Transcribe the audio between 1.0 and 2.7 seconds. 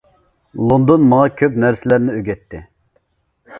ماڭا كۆپ نەرسىلەرنى ئۆگەتتى.